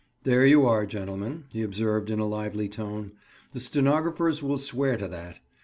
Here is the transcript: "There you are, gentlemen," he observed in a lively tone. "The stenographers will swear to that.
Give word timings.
"There 0.23 0.47
you 0.47 0.65
are, 0.65 0.87
gentlemen," 0.87 1.45
he 1.53 1.61
observed 1.61 2.09
in 2.09 2.17
a 2.17 2.25
lively 2.25 2.67
tone. 2.67 3.11
"The 3.53 3.59
stenographers 3.59 4.41
will 4.41 4.57
swear 4.57 4.97
to 4.97 5.07
that. 5.07 5.37